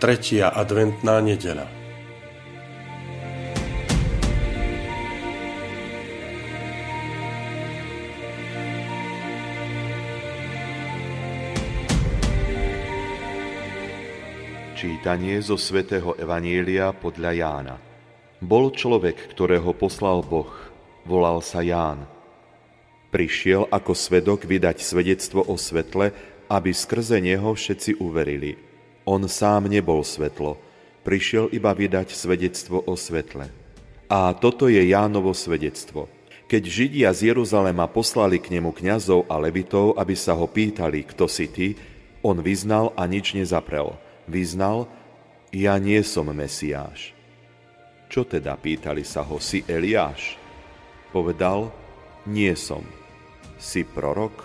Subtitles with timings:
[0.00, 1.68] Tretia adventná nedela.
[14.72, 17.76] Čítanie zo svätého Evanielia podľa Jána.
[18.40, 20.48] Bol človek, ktorého poslal Boh,
[21.04, 22.08] volal sa Ján.
[23.12, 26.16] Prišiel ako svedok vydať svedectvo o svetle,
[26.48, 28.56] aby skrze neho všetci uverili–
[29.06, 30.60] on sám nebol svetlo,
[31.02, 33.48] prišiel iba vydať svedectvo o svetle.
[34.10, 36.10] A toto je Jánovo svedectvo.
[36.50, 41.30] Keď Židia z Jeruzalema poslali k nemu kňazov a levitov, aby sa ho pýtali, kto
[41.30, 41.78] si ty,
[42.26, 43.94] on vyznal a nič nezaprel.
[44.26, 44.90] Vyznal,
[45.54, 47.14] ja nie som Mesiáš.
[48.10, 50.34] Čo teda pýtali sa ho, si Eliáš?
[51.14, 51.70] Povedal,
[52.26, 52.82] nie som.
[53.62, 54.42] Si prorok?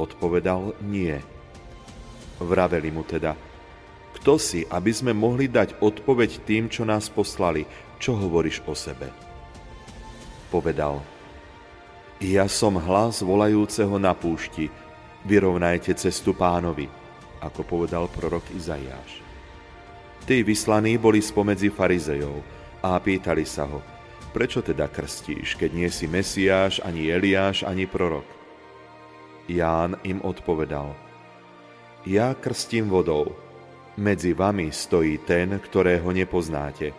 [0.00, 1.20] Odpovedal, nie.
[2.40, 3.36] Vraveli mu teda,
[4.28, 7.64] kto si, aby sme mohli dať odpoveď tým, čo nás poslali?
[7.96, 9.08] Čo hovoríš o sebe?
[10.52, 11.00] Povedal,
[12.20, 14.68] ja som hlas volajúceho na púšti,
[15.24, 16.92] vyrovnajte cestu pánovi,
[17.40, 19.24] ako povedal prorok Izaiáš.
[20.28, 22.44] Tí vyslaní boli spomedzi farizejov
[22.84, 23.80] a pýtali sa ho,
[24.36, 28.28] prečo teda krstíš, keď nie si Mesiáš, ani Eliáš, ani prorok?
[29.48, 30.92] Ján im odpovedal,
[32.04, 33.47] ja krstím vodou,
[33.98, 36.94] medzi vami stojí ten, ktorého nepoznáte.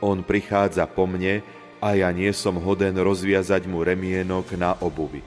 [0.00, 1.44] On prichádza po mne
[1.84, 5.20] a ja nie som hoden rozviazať mu remienok na obuvi.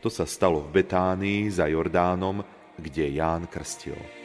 [0.00, 2.46] To sa stalo v Betánii za Jordánom,
[2.78, 4.23] kde Ján krstil.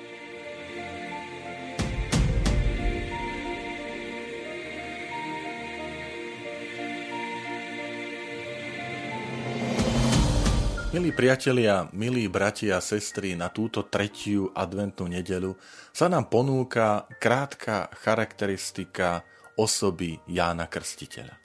[10.90, 15.54] Milí priatelia, milí bratia a sestry, na túto tretiu adventnú nedelu
[15.94, 19.22] sa nám ponúka krátka charakteristika
[19.54, 21.38] osoby Jána Krstiteľa.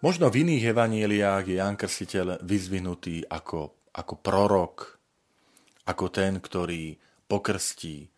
[0.00, 4.76] Možno v iných evanieliách je Ján Krstiteľ vyzvinutý ako, ako prorok,
[5.84, 6.96] ako ten, ktorý
[7.28, 8.08] pokrstí e,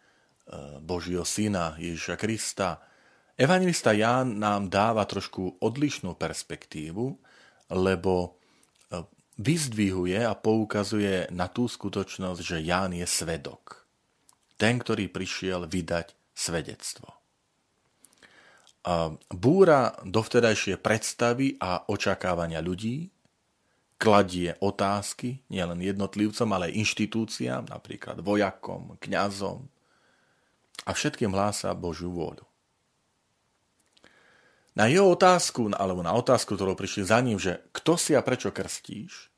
[0.78, 2.86] Božieho syna Ježiša Krista.
[3.34, 7.18] Evangelista Ján nám dáva trošku odlišnú perspektívu,
[7.74, 8.38] lebo
[9.36, 13.84] vyzdvihuje a poukazuje na tú skutočnosť, že Ján je svedok.
[14.56, 17.12] Ten, ktorý prišiel vydať svedectvo.
[19.28, 23.10] Búra dovtedajšie predstavy a očakávania ľudí,
[23.98, 29.66] kladie otázky nielen jednotlivcom, ale aj inštitúciám, napríklad vojakom, kňazom
[30.86, 32.46] a všetkým hlása Božiu vôľu.
[34.76, 38.52] Na jeho otázku, alebo na otázku, ktorú prišli za ním, že kto si a prečo
[38.52, 39.32] krstíš,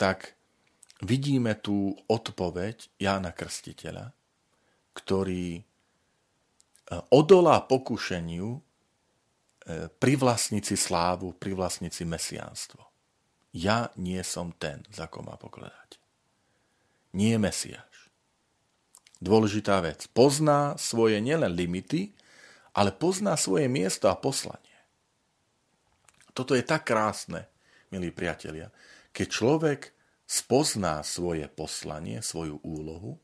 [0.00, 0.32] tak
[1.04, 4.16] vidíme tú odpoveď Jána Krstiteľa,
[4.96, 5.62] ktorý e,
[7.12, 8.60] odolá pokušeniu e,
[9.92, 12.82] privlastniť si slávu, privlastniť si mesiánstvo.
[13.54, 16.02] Ja nie som ten, za ko má pokladať.
[17.14, 18.10] Nie Mesiáš.
[19.22, 20.10] Dôležitá vec.
[20.10, 22.10] Pozná svoje nielen limity,
[22.74, 24.74] ale pozná svoje miesto a poslanie.
[26.34, 27.46] Toto je tak krásne,
[27.94, 28.74] milí priatelia,
[29.14, 29.80] keď človek
[30.26, 33.22] spozná svoje poslanie, svoju úlohu,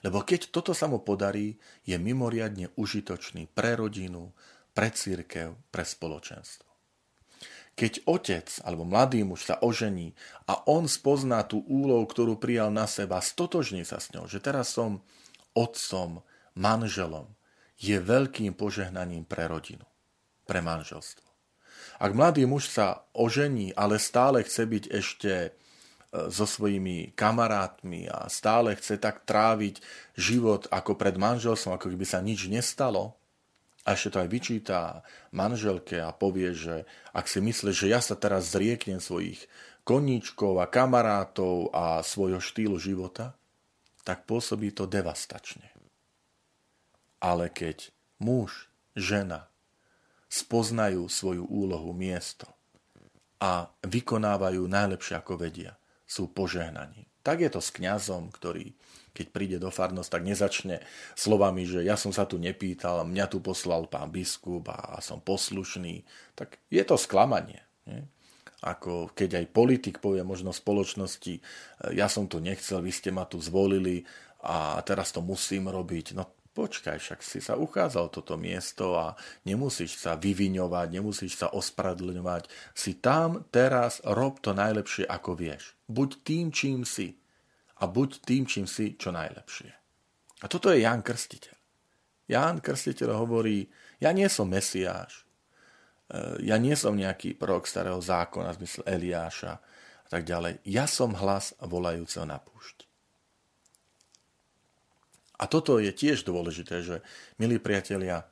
[0.00, 4.32] lebo keď toto sa mu podarí, je mimoriadne užitočný pre rodinu,
[4.72, 6.64] pre církev, pre spoločenstvo.
[7.76, 10.16] Keď otec alebo mladý muž sa ožení
[10.48, 14.72] a on spozná tú úlohu, ktorú prijal na seba, stotožní sa s ňou, že teraz
[14.72, 15.04] som
[15.52, 16.24] otcom,
[16.56, 17.35] manželom,
[17.76, 19.84] je veľkým požehnaním pre rodinu,
[20.48, 21.24] pre manželstvo.
[21.96, 25.50] Ak mladý muž sa ožení, ale stále chce byť ešte e,
[26.28, 29.80] so svojimi kamarátmi a stále chce tak tráviť
[30.16, 33.16] život ako pred manželstvom, ako keby sa nič nestalo,
[33.86, 34.78] a ešte to aj vyčíta
[35.30, 39.46] manželke a povie, že ak si myslíš, že ja sa teraz zrieknem svojich
[39.86, 43.38] koníčkov a kamarátov a svojho štýlu života,
[44.02, 45.75] tak pôsobí to devastačne.
[47.22, 47.90] Ale keď
[48.20, 49.48] muž, žena
[50.28, 52.48] spoznajú svoju úlohu, miesto
[53.40, 55.76] a vykonávajú najlepšie ako vedia,
[56.06, 58.78] sú požehnaní Tak je to s kňazom, ktorý
[59.16, 60.84] keď príde do farnosť, tak nezačne
[61.16, 66.04] slovami, že ja som sa tu nepýtal, mňa tu poslal pán biskup a som poslušný.
[66.36, 67.64] Tak je to sklamanie.
[67.88, 68.04] Nie?
[68.60, 71.40] Ako keď aj politik povie možno spoločnosti,
[71.96, 74.04] ja som tu nechcel, vy ste ma tu zvolili
[74.44, 76.12] a teraz to musím robiť.
[76.12, 79.12] No počkaj, však si sa uchádzal toto miesto a
[79.44, 82.48] nemusíš sa vyviňovať, nemusíš sa ospravedlňovať.
[82.72, 85.76] Si tam, teraz, rob to najlepšie, ako vieš.
[85.84, 87.12] Buď tým, čím si
[87.76, 89.70] a buď tým, čím si, čo najlepšie.
[90.40, 91.56] A toto je Ján Krstiteľ.
[92.26, 93.68] Ján Krstiteľ hovorí,
[94.00, 95.24] ja nie som Mesiáš,
[96.08, 99.52] e, ja nie som nejaký prorok starého zákona, v zmysle Eliáša
[100.04, 100.60] a tak ďalej.
[100.68, 102.75] Ja som hlas volajúceho na púšť.
[105.36, 107.04] A toto je tiež dôležité, že,
[107.36, 108.24] milí priatelia,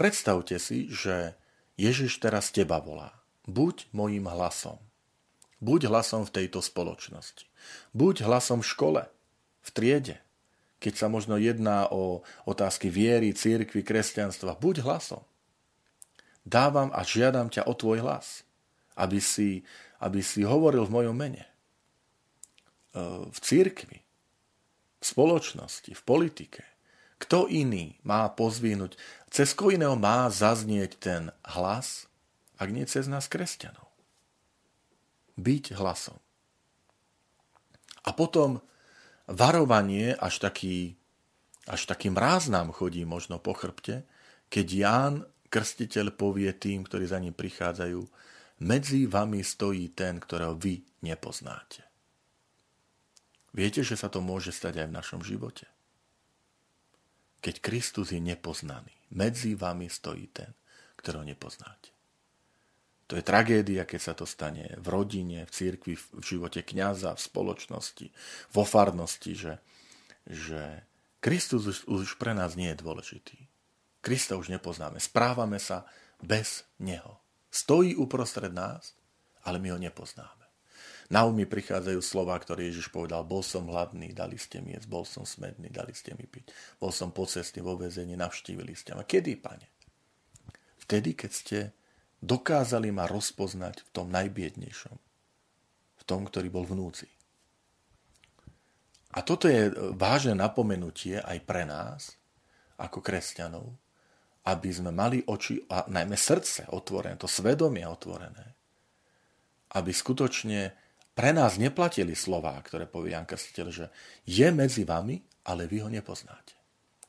[0.00, 1.36] predstavte si, že
[1.76, 3.12] Ježiš teraz teba volá.
[3.44, 4.80] Buď mojim hlasom.
[5.60, 7.48] Buď hlasom v tejto spoločnosti.
[7.92, 9.02] Buď hlasom v škole,
[9.60, 10.16] v triede.
[10.80, 15.24] Keď sa možno jedná o otázky viery, církvy, kresťanstva, buď hlasom.
[16.46, 18.46] Dávam a žiadam ťa o tvoj hlas,
[18.94, 19.66] aby si,
[19.98, 21.42] aby si hovoril v mojom mene.
[21.42, 21.50] E,
[23.26, 24.05] v církvi,
[25.14, 26.62] spoločnosti, v politike.
[27.16, 28.98] Kto iný má pozvínuť,
[29.32, 31.22] cez ko iného má zaznieť ten
[31.56, 32.10] hlas,
[32.60, 33.88] ak nie cez nás kresťanov.
[35.36, 36.16] Byť hlasom.
[38.06, 38.62] A potom
[39.26, 40.96] varovanie, až taký,
[41.66, 44.06] až taký mráz nám chodí možno po chrbte,
[44.46, 45.14] keď Ján
[45.46, 48.02] Krstiteľ povie tým, ktorí za ním prichádzajú,
[48.66, 51.84] medzi vami stojí ten, ktorého vy nepoznáte.
[53.56, 55.64] Viete, že sa to môže stať aj v našom živote?
[57.40, 60.52] Keď Kristus je nepoznaný, medzi vami stojí ten,
[61.00, 61.96] ktorého nepoznáte.
[63.06, 67.22] To je tragédia, keď sa to stane v rodine, v cirkvi, v živote kňaza, v
[67.22, 68.06] spoločnosti,
[68.50, 69.54] vo farnosti, že,
[70.26, 70.82] že
[71.22, 73.38] Kristus už, už pre nás nie je dôležitý.
[74.02, 74.98] Krista už nepoznáme.
[74.98, 75.86] Správame sa
[76.18, 77.22] bez Neho.
[77.46, 78.92] Stojí uprostred nás,
[79.46, 80.45] ale my ho nepoznáme.
[81.06, 85.06] Na umy prichádzajú slova, ktoré Ježiš povedal, bol som hladný, dali ste mi jesť, bol
[85.06, 86.50] som smedný, dali ste mi piť,
[86.82, 89.06] bol som po ceste vo väzení, navštívili ste ma.
[89.06, 89.70] Kedy, pane?
[90.82, 91.58] Vtedy, keď ste
[92.18, 94.96] dokázali ma rozpoznať v tom najbiednejšom,
[95.96, 97.06] v tom, ktorý bol vnúci.
[99.14, 102.18] A toto je vážne napomenutie aj pre nás,
[102.76, 103.72] ako kresťanov,
[104.46, 108.54] aby sme mali oči a najmä srdce otvorené, to svedomie otvorené,
[109.74, 110.85] aby skutočne
[111.16, 113.86] pre nás neplatili slová, ktoré povie Jan Krstiteľ, že
[114.28, 116.52] je medzi vami, ale vy ho nepoznáte.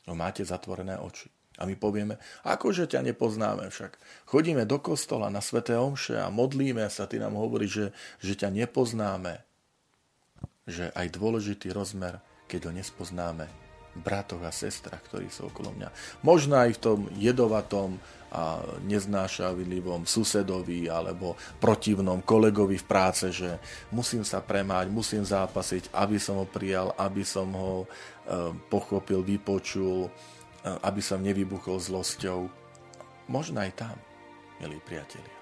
[0.08, 1.28] No máte zatvorené oči.
[1.60, 2.16] A my povieme,
[2.48, 4.00] akože ťa nepoznáme však.
[4.30, 7.92] Chodíme do kostola na sveté omše a modlíme sa, ty nám hovorí, že,
[8.24, 9.44] že ťa nepoznáme.
[10.70, 13.67] Že aj dôležitý rozmer, keď ho nespoznáme,
[14.00, 15.90] bratoch a sestrach, ktorí sú okolo mňa.
[16.22, 17.98] Možno aj v tom jedovatom
[18.28, 23.56] a neznášavilivom susedovi alebo protivnom kolegovi v práce, že
[23.88, 27.88] musím sa premáť, musím zápasiť, aby som ho prijal, aby som ho e,
[28.68, 30.10] pochopil, vypočul, e,
[30.84, 32.52] aby som nevybuchol zlosťou.
[33.32, 33.96] Možno aj tam,
[34.60, 35.36] milí priatelia.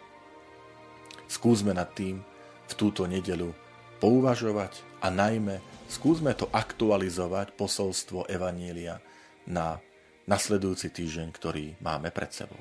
[1.25, 2.21] Skúsme nad tým
[2.69, 3.49] v túto nedelu
[3.97, 8.97] pouvažovať a najmä skúsme to aktualizovať posolstvo Evanília
[9.45, 9.77] na
[10.25, 12.57] nasledujúci týždeň, ktorý máme pred sebou.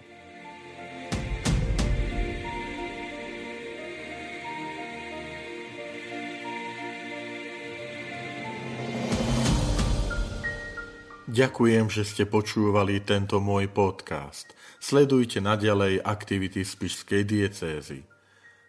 [11.24, 14.52] Ďakujem, že ste počúvali tento môj podcast.
[14.78, 18.13] Sledujte naďalej aktivity Spišskej diecézy.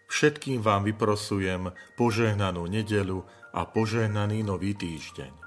[0.06, 3.22] Všetkým vám vyprosujem požehnanú nedelu
[3.54, 5.45] a požehnaný nový týždeň.